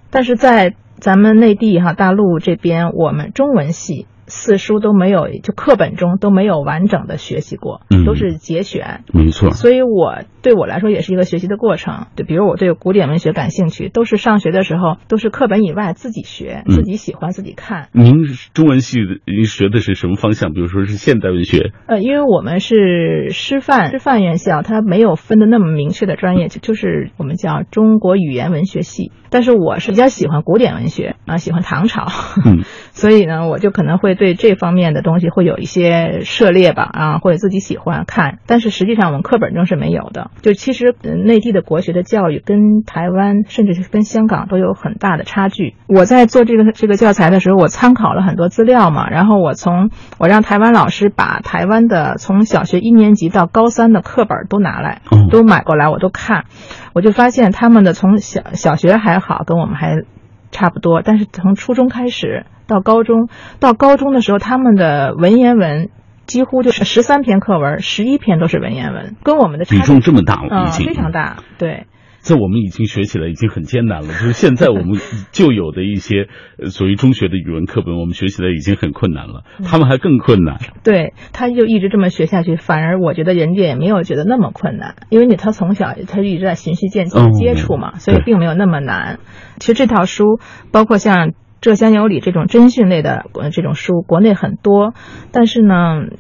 [0.10, 4.08] 但是在咱们内地哈大陆这边，我们中文系。
[4.28, 9.04] 四书都没有，就课本中都没有完整的学习过，都是节选。
[9.14, 9.52] 没错。
[9.52, 12.08] 所以我对我来说也是一个学习的过程。
[12.16, 17.90] 对，比如我对古典文学感兴趣，都是上学的时候都是课本以外自己学，自己喜欢自己看。
[17.92, 20.54] 您中文系您学的是什么方向？
[20.54, 21.72] 比如说是现代文学？
[21.86, 29.12] 呃，因为我们是师范师范院校，它没有分的那么明确的专业，就就是我们叫中国语言文学系。
[29.30, 32.08] 但是我是比较喜欢古典文学啊，喜欢唐朝，
[32.92, 34.15] 所以呢，我就可能会。
[34.16, 40.32] 会对这方面的东西会有一些涉猎吧，啊，或者自己喜欢看，但是实际上我们课本中是没有的。
[40.42, 45.76] 就其实内地的国学的教育跟台湾甚至是跟香港都有很大的差距。
[45.88, 56.46] 我在做这个这个教材的时候，我参考了很多资料嘛，然后我从我让台湾老师把台湾的从小学一年级到高三的课本都拿来，都买过来，我都看，
[56.94, 60.04] 我就发现他们的从小小学还好，跟我们还
[60.52, 62.46] 差不多，但是从初中开始。
[62.68, 65.90] 到高中，到高中的时候，他们的文言文
[66.26, 71.38] 几乎就是十三篇课文，十一篇都是文言文，跟我们的比重这么大了，已经非常大。
[71.60, 71.86] 对，
[72.18, 75.00] 在我们已经学起来已经很艰难了，就是现在我们
[75.32, 76.26] 就有的一些
[76.72, 80.58] 所谓中学的语文课本，我们学起来已经很困难了，他们还更困难。
[80.84, 89.20] 对，他就一直这么学下去，反而我觉得人家也没有觉得那么困难，因为你他从小他就一直在循序渐进的接触嘛，所以并没有那么难。
[89.60, 90.40] 其实这套书
[90.72, 91.30] 包括像。
[91.66, 94.94] 《浙江有理》这种侦讯类的这种书，国内很多，
[95.32, 95.74] 但是呢，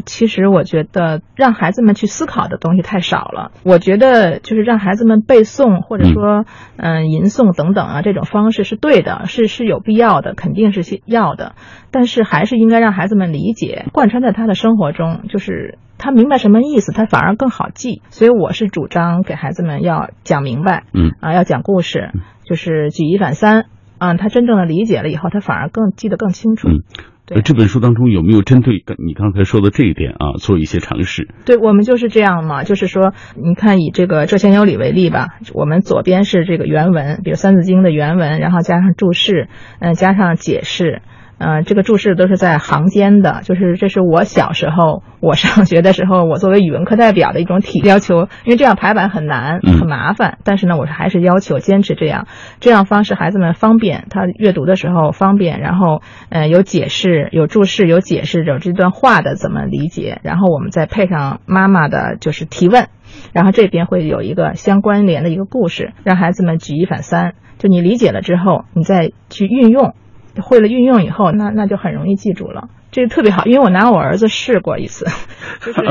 [0.04, 3.52] 其实我觉得让孩子们去思考的东西太少了。
[3.62, 6.46] 我觉得就是让孩子们背诵或者说
[6.78, 11.54] 嗯吟诵等等啊，这种方式是对的，是是有必要的，肯定是要的。
[11.92, 18.02] 但是还是应该让孩子们理解，贯穿在他的生活中，就是他明白什么意思，他反而更好记。
[18.10, 22.10] 所以我是主张给孩子们要讲明白，嗯啊，要讲故事，
[22.46, 23.68] 就是举一反三。
[23.98, 26.68] 啊，他真正的理解了以后，他反而更记得更清楚。
[26.68, 26.84] 嗯，
[27.26, 27.42] 对。
[27.42, 31.30] 这本书当中有没有针对你刚才说的这一点啊，做一些尝试？
[31.46, 39.48] 对，我们就是这样嘛，就是说，你看以这个《浙仙有理》为例吧，我们左边是这个原文，比如《三字经》的原文，然后加上注释，
[39.80, 41.02] 嗯，加上解释。
[41.38, 52.28] 嗯，这个注释都是在行间的，就是这是我小时候我上学的时候，我作为语文课代表的一种体要求，因为这样排版很难很麻烦，但是呢，我是还是要求坚持这样，
[52.62, 62.88] 这样方式孩子们方便，他阅读的时候方便，然后呃有解释有注释有解释有这段话的怎么理解，然后我们再配上妈妈的就是提问，
[63.34, 69.96] 然后这边会有一个相关联的一个故事，让孩子们举一反三，就你理解了之后，你再去运用。
[70.42, 73.46] 会了运用以后，那那就很容易记住了，这个特别好。
[73.46, 75.06] 因为我拿我儿子试过一次，
[75.62, 75.82] 就是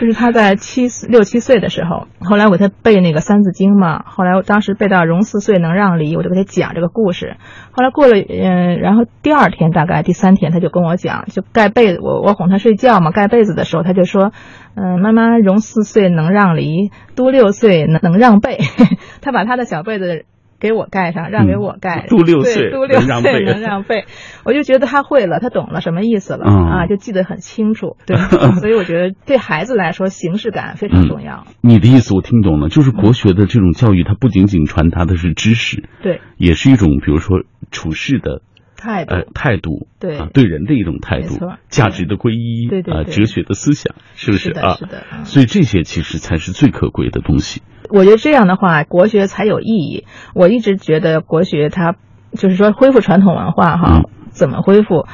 [0.00, 7.36] 就是他在七六七岁的时候，后来我给他背那个《三字经》嘛，后来我当时背到“融四岁能让梨”，我就给他讲这个故事。
[7.72, 14.32] 后来过了，嗯，然后第二天大概第三天，他就跟我讲，就盖被子，我我哄他睡觉嘛，盖被子的时候他就说，
[14.74, 18.58] 嗯，妈妈融四岁能让梨，都六岁能能让被。
[19.22, 20.24] 他把他的小被子。
[20.60, 22.06] 给我盖上，让给我盖。
[22.10, 24.04] 度六岁，度六岁能让背，
[24.44, 27.96] 我就觉得他会了，他懂了什么意思了啊，就记得很清楚。
[28.06, 28.16] 对，
[28.60, 31.46] 所以我觉得对孩子来说，形式感非常重要。
[31.60, 38.42] 你的意思我听懂了，就是国学的这种教育，它不仅仅传达的是知识，对，也是一种比如说处事的
[38.78, 41.36] 态度，呃，态度，对，对人的一种态度，
[41.68, 44.76] 价值的归一，对对，啊，哲学的思想，是不是啊？
[44.76, 47.60] 是的，所以这些其实才是最可贵的东西。
[47.90, 50.06] 我觉得这样的话，国学才有意义。
[50.34, 51.96] 我一直觉得国学它
[52.32, 55.06] 就是说恢复传统文化哈，怎么恢复？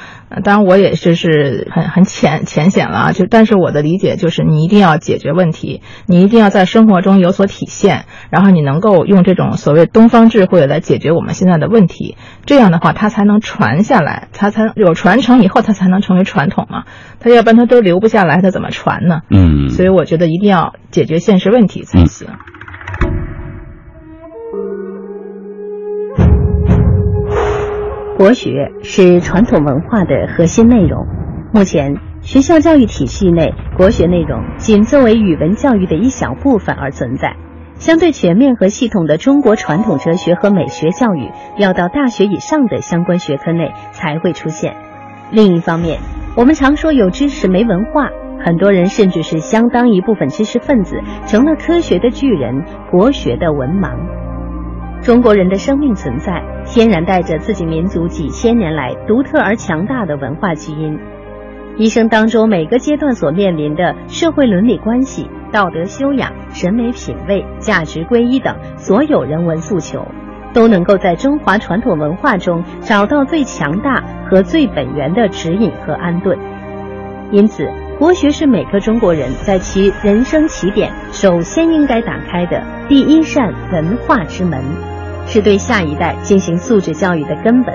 [0.42, 16.84] 当然我也是是很很浅浅显了啊，就但是我的理解就是你一定要解决问题，你一定要在生活中有所体现，然后你能够用这种所谓东方智慧来解决我们现在的问题，这样的话它才能传下来，它才有传承以后它才能成为传统嘛。
[17.20, 19.20] 它要不然它都留不下来，它怎么传呢？
[19.30, 22.28] 嗯，所以我觉得一定要解决现实问题才行。
[28.16, 31.04] 国学是传统文化的核心内容。
[31.52, 37.34] 目前，学校教育体系内，国学内容仅作为语文教育的一小部分而存在。
[37.74, 44.76] 相对全面和系统的中国传统哲学和美学教育，要到大学以上的相关学科内才会出现。
[45.32, 45.98] 另一方面，
[46.36, 48.10] 我们常说有知识没文化，
[48.44, 54.23] 很多人甚至是相当一部分知识分子成了科学的巨人，国学的文盲。
[55.04, 60.98] 中国人的生命存在，天然带着自己民族几千年来独特而强大的文化基因。
[61.76, 70.08] 一生当中每个阶段所面临的社会伦理关系、道德修养、审美品味、价值归一等所有人文诉求，
[70.54, 76.38] 都能够在中华传统文化中找到最强大和最本源的指引和安顿。
[77.30, 84.62] 因此，国学是每个中国人在其人生起点首先应该打开的第一扇文化之门。
[85.26, 87.74] 是对下一代进行素质教育的根本。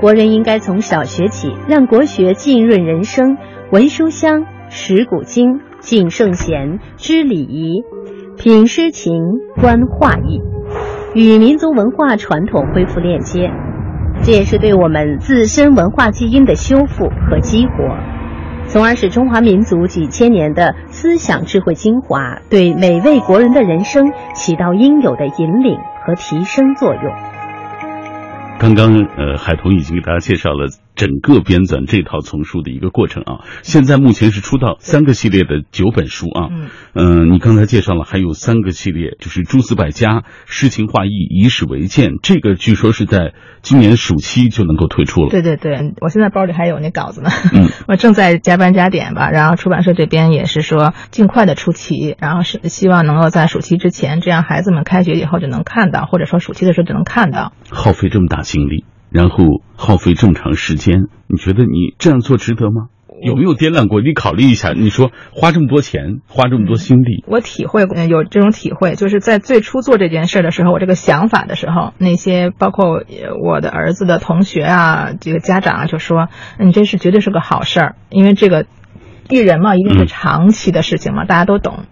[0.00, 3.36] 国人应该从小学起，让国学浸润人生，
[3.72, 7.82] 闻书香，识古今，敬圣贤，知礼仪，
[8.36, 9.14] 品诗情，
[9.60, 10.40] 观画意，
[11.14, 13.50] 与民族文化传统恢复链接。
[14.22, 17.72] 这也是对我们自身文化基因的修复和激活，
[18.66, 27.14] 从而使中华民族几千年的思想智慧精华，对每位国人的人生起到应有的引领和提升作用。
[28.58, 30.66] 刚刚，呃，海童已经给大家介绍了。
[30.98, 36.48] 整个编纂这套丛书的一个过程啊，现在目前是出到三个系列的九本书啊，
[36.92, 43.32] 嗯，你刚才介绍了还有三个系列，就是诸子百家、诗情画意、以史为鉴，这个据说是在
[43.62, 45.30] 今年暑期就能够推出了。
[45.30, 57.52] 对对对，我现在包里还有那稿子呢，嗯， 我正在加班加点吧，然后出版社这边也是说尽快的出齐，然后是希望能够在暑期之前，这样孩子们开学以后就能看到，或者说暑期的时候就能看到。
[57.70, 58.84] 耗费这么大精力。
[59.10, 59.44] 然后
[59.76, 62.88] 耗费这么长时间，你觉得你这样做值得吗？
[63.20, 64.00] 有没有掂量过？
[64.00, 73.02] 你考虑一下，你说花这么多钱，花这么多心力，我体会有这种体会，就是在最初做这件事的时候，我这个想法的时候，那些包括
[73.42, 76.28] 我的儿子的同学啊，这个家长啊，就说
[76.60, 78.66] 你这是绝对是个好事儿，因为这个
[79.30, 81.86] 育人嘛，一定是长期的事情嘛，大家都懂。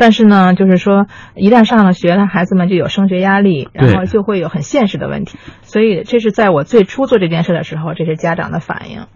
[0.00, 5.36] 但是呢，就是说，一旦上了学，那孩子们就有升学压力，然后就会有很现实的问题。
[5.60, 9.08] 所以，这是在我最初做这件事的时候，这是家长的反应。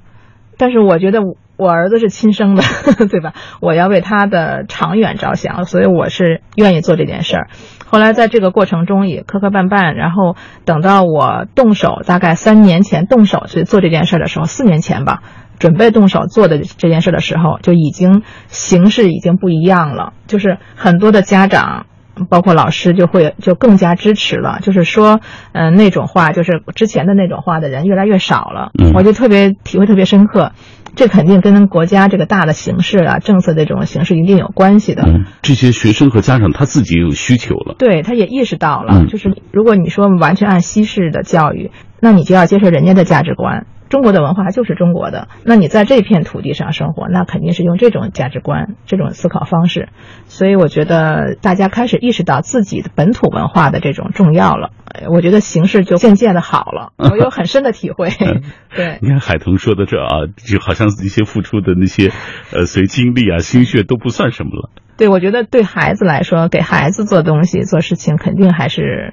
[0.59, 1.21] 但是，我觉得
[1.57, 2.63] 我儿子是亲生的，
[3.09, 3.33] 对吧？
[3.63, 7.49] 我要为他的长远着想，所以我是愿意做这件事儿。
[7.87, 15.23] 后来，在这个过程中也磕磕绊绊，然后等到我动手，大概三年前动手去做这件事的时候，四年前吧。
[15.59, 20.13] 准备动手做的这件事的时候，就已经形势已经不一样了。
[20.27, 21.87] 就是很多的家长，
[22.29, 24.59] 包括老师，就会就更加支持了。
[24.61, 25.21] 就是说，
[25.53, 28.71] 嗯，那种话，就是之前的那种话的人越来越少了。
[28.95, 30.53] 我就特别体会特别深刻，
[30.95, 35.03] 这肯定跟国家这个大的形势啊、政策的这种形势一定有关系的。
[35.07, 39.07] 嗯这些学生和家长他自己也有需求了，对，他也意识到了。
[39.07, 43.67] 就是如果你说完全按西式的教育，那你就要接受人家的价值观。
[43.95, 49.89] 中国的文化就是中国的，那你在这片土地上生活，那肯定是用这种价值观、这种思考方式。
[50.27, 54.73] 所以我觉得大家开始意识到自己的本土文化的这种重要了。
[55.13, 58.09] 我觉得形势就渐渐的好了， 我有很深的体会。
[58.75, 62.11] 对，你看海豚说的这啊，就好像一些付出的那些，
[62.53, 64.71] 呃，随精力啊、心血都不算什么了。
[64.97, 69.13] 对，我觉得对孩子来说，给孩子做东西、做事情，肯定还是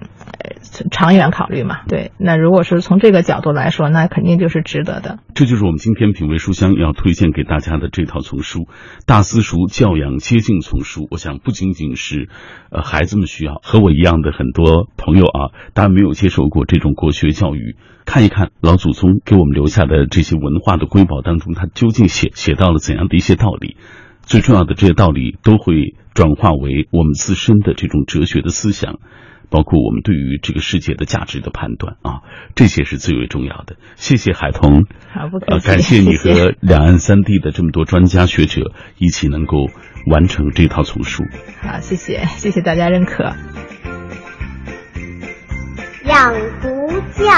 [0.91, 1.83] 长远考虑嘛。
[1.87, 5.19] 对，那如果是从这个角度来说，那肯定就是值得的。
[5.33, 8.59] 这就是我们今天品味书香要推荐给大家的这套丛书
[9.05, 11.01] 《大私塾教养接近丛书》。
[11.11, 12.29] 我想不仅仅是
[12.71, 17.75] 呃孩子们需要，和我一样的很多朋友啊，当然没有接受过这种国学教育，
[18.05, 23.77] 看一看老祖宗给我们留下的这些文化的瑰宝当中，他究竟写写到了怎样的一些道理。
[24.23, 28.99] 最重要的这些道理都会转化为我们自身的这种哲学的思想，
[29.51, 32.23] 包括我们对于这个世界的价值的判断啊，
[32.55, 33.75] 这些是最为重要的。
[33.95, 39.67] 谢谢海彤，好不客气，感谢你和 两岸三地的这么多专家学者一起能够
[40.07, 41.25] 完成这套丛书。
[41.61, 43.35] 好，谢谢，谢谢大家认可。
[46.05, 47.29] 养不教，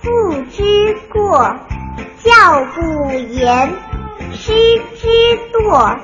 [0.00, 0.62] 父之
[1.12, 1.58] 过；
[2.22, 2.32] 教
[2.74, 3.74] 不严。
[4.32, 4.52] 师
[4.96, 5.08] 之
[5.52, 5.98] 惰，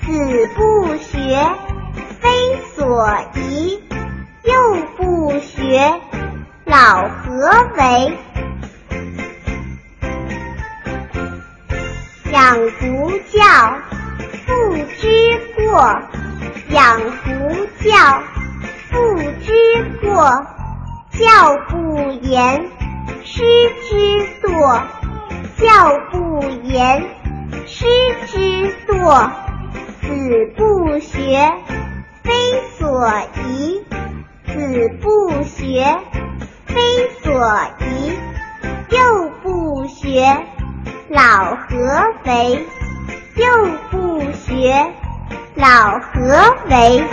[0.00, 1.36] 子不学，
[2.20, 2.28] 非
[2.74, 3.78] 所宜；
[4.48, 4.54] 幼
[4.96, 6.00] 不学，
[6.64, 8.16] 老何为？
[12.32, 13.44] 养不教，
[14.46, 16.00] 父之过；
[16.70, 17.28] 养不
[17.84, 18.22] 教，
[18.90, 19.52] 父之
[20.00, 20.16] 过；
[21.10, 22.70] 教不严，
[23.24, 23.44] 师
[23.82, 24.80] 之惰；
[25.58, 27.04] 教不严。
[27.66, 27.84] 师
[28.26, 29.28] 之惰，
[30.00, 30.06] 子
[30.56, 31.52] 不学，
[32.22, 32.32] 非
[32.78, 33.10] 所
[33.50, 33.84] 宜；
[34.58, 35.84] 子不学，
[36.66, 36.74] 非
[37.22, 37.32] 所
[37.78, 38.10] 宜；
[38.90, 40.26] 幼不学，
[41.08, 41.76] 老何
[42.26, 42.66] 为？
[43.36, 43.46] 幼
[43.88, 44.74] 不学，
[45.54, 47.04] 老何为？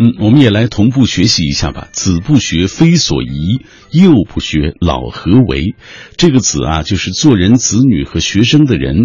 [0.00, 1.86] 嗯，我们也来同步学习一下吧。
[1.92, 3.62] 子不学，非所宜；
[3.92, 5.76] 幼不学，老何为？
[6.16, 8.96] 这个“子”啊，就是做人子女和学生的人；“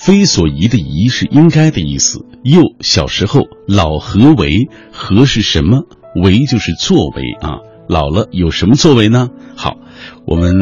[0.00, 2.24] 非所宜”的“宜”是应该的意思。
[2.44, 4.68] 幼小时候，老何为？
[4.92, 5.82] 何是什么？
[6.14, 7.58] 为就是作为啊。
[7.88, 9.28] 老了有什么作为呢？
[9.56, 9.76] 好，
[10.24, 10.54] 我们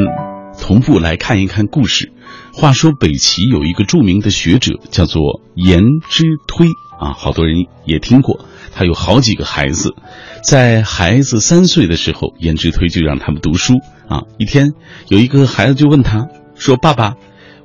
[0.58, 2.12] 同步来看一看故事。
[2.54, 6.68] 话说北齐有一个著名的学者，叫做颜之推
[6.98, 8.46] 啊，好多人也听过。
[8.72, 9.94] 他有好几个孩子，
[10.42, 13.74] 在孩子三岁的时候，颜之推就让他们读书
[14.08, 14.22] 啊。
[14.38, 14.72] 一天，
[15.08, 17.16] 有一个孩子就问他说：“爸爸，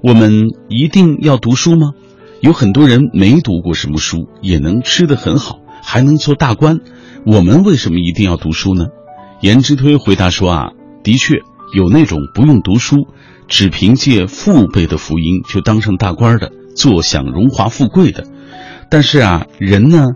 [0.01, 1.91] 我们一定要读书吗？
[2.41, 6.79] 有很多人没读过什么书，也能吃得很好，还能做大官，
[7.23, 8.87] 我们为什么一定要读书呢？”
[9.41, 10.71] 颜之推回答说：“啊，
[11.03, 11.41] 的确
[11.75, 13.07] 有那种不用读书，
[13.47, 18.25] 只凭借父辈的福音就当上大官的，坐享荣华富贵的。
[18.89, 20.07] 但是啊，人呢，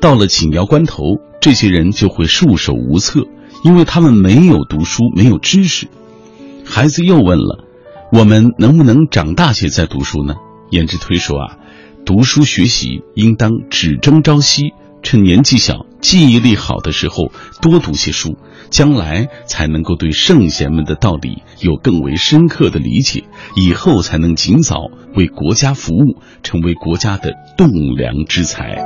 [0.00, 3.22] 到了紧要关头，这些人就会束手无策，
[3.62, 5.86] 因为他们没有读书，没有知识。
[6.64, 7.64] 孩子又问了
[8.10, 10.34] ：“我们能不能长大些再读书呢？”
[10.70, 11.56] 颜之推说啊，
[12.04, 17.32] 读书学习应当只争朝夕，趁年纪小、记忆力好的时候
[17.62, 18.36] 多读些书，
[18.70, 23.24] 将来才能够对圣贤们的道理有更为深刻的理解，
[23.56, 28.78] 以后才能尽早为国家服务，成为国家的栋梁之才。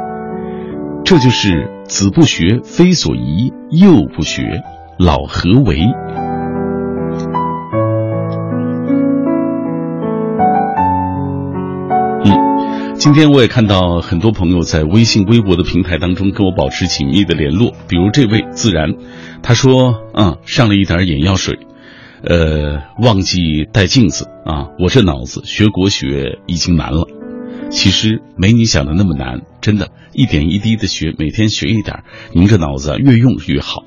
[1.05, 4.62] 这就是子不学，非所宜；幼不学，
[4.99, 5.81] 老何为？
[13.03, 18.94] 今天我也看到很多朋友在微信、微博的平台当中跟我保持紧密的联络，比如这位自然，
[19.42, 21.59] 他说：“嗯，上了一点眼药水，
[22.22, 24.68] 呃，忘记带镜子啊。
[24.78, 27.09] 我这脑子学国学已经难了，
[27.72, 33.82] 其实没你想的那么难，真的，一点一滴的学，每天学一点，您这脑子越用越好。”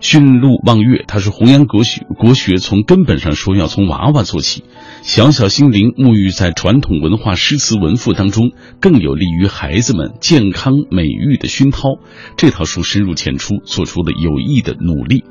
[0.00, 4.62] 驯鹿望月，他说：“弘扬国学，国学从根本上说要从娃娃做起，
[5.04, 11.98] 小小心灵沐浴在传统文化诗词文赋当中，更有利于孩子们健康美育的熏陶。
[12.38, 15.22] 这套书深入浅出，做出了有益的努力。”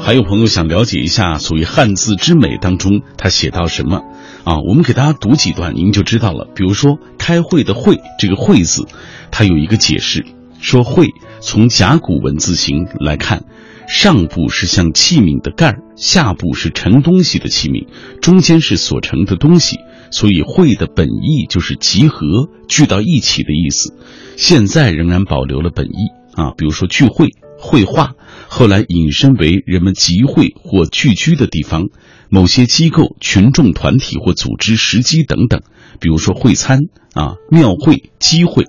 [0.00, 4.02] 还有朋友想了解一下所谓汉字之美当中，他写到什么
[4.44, 4.58] 啊？
[4.68, 6.46] 我们给大家读几段，您就知道了。
[6.54, 8.86] 比如说“开会”的“会”这个“会”字，
[9.30, 10.26] 它有一个解释，
[10.60, 11.08] 说“会”
[11.40, 13.44] 从甲骨文字形来看。
[13.92, 17.88] 上部是像器皿的盖儿，下部是盛东西的器皿，
[18.22, 19.78] 中间是所盛的东西，
[20.12, 23.92] 所以会的本意就是集合、聚到一起的意思。
[24.36, 28.12] 现在仍然保留了本意啊，比如说聚会、绘画，
[28.46, 31.88] 后来引申为人们集会或聚居的地方，
[32.28, 35.62] 某些机构、群众团体或组织时机等等，
[35.98, 36.78] 比如说会餐
[37.12, 38.68] 啊、庙会、机会。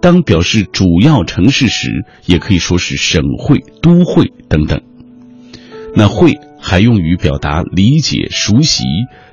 [0.00, 4.80] 当表示主要城市时，也可以说是省会、都会等等。
[5.94, 8.84] 那会还用于表达理解、熟悉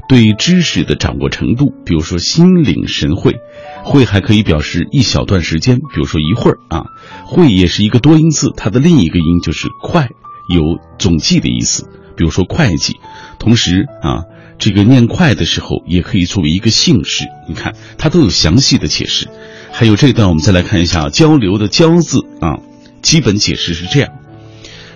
[0.09, 3.36] 对知识的掌握程度，比如说心领神会。
[3.84, 6.84] 会还可以表示一小段时间，比如说一会儿啊。
[7.26, 10.09] 会也是一个多音字，它的另一个音就是快，
[10.53, 10.63] 有
[10.97, 11.88] 总计的意思，
[12.18, 12.97] 比如说会计。
[13.39, 14.26] 同时啊，
[14.57, 17.25] 这个念快的时候也可以作为一个姓氏。
[17.47, 19.27] 你看，它都有详细的解释。
[19.71, 22.57] 还有这段，我们再来看一下“交流”的“交”字啊，
[23.03, 24.09] 基本解释是这样：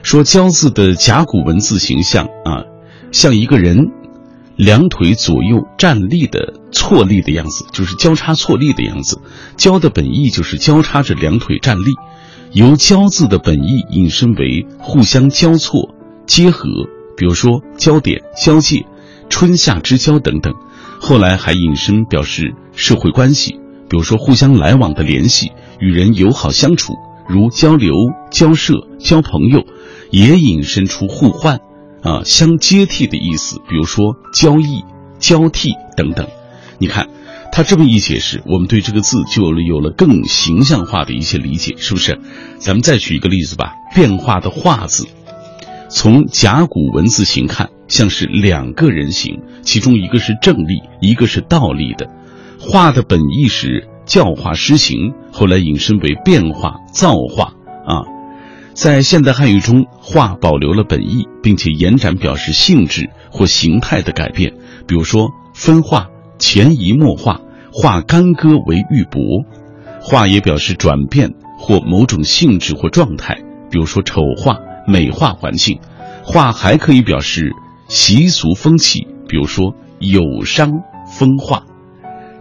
[0.02, 2.66] 说“交”字的甲骨文字形象啊，
[3.12, 3.92] 像一个人
[4.56, 9.22] 两腿左右站立的错立的样子，就是交叉错立的样子。
[9.58, 11.94] “交”的本意就是交叉着两腿站立，
[12.52, 15.94] 由“交”字的本意引申为互相交错、
[16.26, 16.68] 结合，
[17.16, 18.84] 比如说焦点、交界、
[19.32, 20.54] 春夏之交等等。
[21.00, 23.60] 后来还引申表示社会关系。
[23.90, 26.94] 比如说，互相来往的联系，与人友好相处，
[27.28, 27.94] 如交流、
[28.30, 29.66] 交涉、交朋友，
[30.12, 31.60] 也引申出互换，
[32.04, 33.58] 啊，相接替的意思。
[33.68, 34.86] 比如说交易、
[35.20, 36.28] 交替等等。
[36.78, 37.10] 你看，
[37.52, 42.20] 他这么一解释，我们对这个字就有了有了更形象化的一些理解，是不是？
[42.60, 43.74] 咱们再举一个例子吧。
[43.94, 45.06] 变化的“化”字，
[45.94, 52.08] 从甲骨文字形看，像是两个人形，其中一个是正立，一个是倒立的。
[52.58, 57.54] 画的本意是教化施行，后来引申为变化造化
[57.86, 58.08] 啊。
[58.74, 64.54] 在现代汉语中，化保留了本意，并且延展表示性质或形态的改变。
[64.88, 66.08] 比如说分化、
[66.40, 67.42] 潜移默化、
[67.74, 69.46] 化干戈为玉帛。
[70.00, 74.58] 化也表示转变或某种性质或状态，比如说丑化、
[74.88, 75.80] 美化环境。
[76.24, 77.52] 化还可以表示
[77.88, 81.66] 习俗风气，比如说友商风化。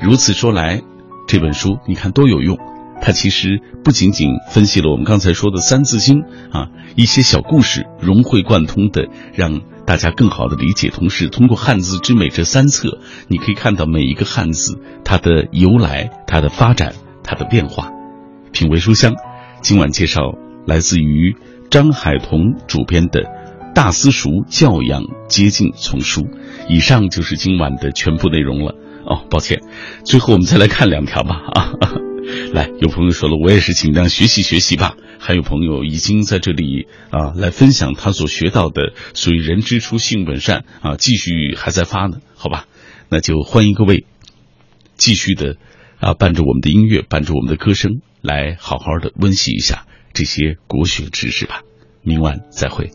[0.00, 0.82] 如此说来，
[1.26, 2.58] 这本书你看多有用。
[3.02, 6.18] 它其实不仅仅分析了我们刚才说的《三字经》
[6.52, 10.90] 啊一些小故事，融会贯通的让大家更好的理解。
[10.90, 16.92] 同时，通过《汉字之美》这三册，你可以看到每一个汉字它的由来、它的发展、
[17.24, 17.90] 它的变化。
[18.52, 19.14] 品味书香，
[19.62, 20.34] 今晚介绍
[20.66, 21.36] 来自于
[21.70, 23.22] 张海彤主编的
[23.72, 26.22] 《大私塾教养接近丛书》。
[26.68, 28.74] 以上就是今晚的全部内容了。
[29.06, 29.60] 哦，抱歉，
[30.04, 31.36] 最后我们再来看两条吧。
[31.52, 31.72] 啊，
[32.52, 34.96] 来，有朋友说了，我也是尽量学习学习吧。
[35.20, 42.18] 还有朋友已经在这里啊，来分享他所学到的，所以人之初性本善啊，继续还在发呢。
[42.34, 42.66] 好吧，
[43.08, 44.06] 那就欢迎各位
[44.96, 45.54] 继续的
[46.00, 51.62] 啊，伴着我们的音乐，伴着我们的歌声，来好好的温习一下这些国学知识吧。
[52.02, 52.90] 明晚再会。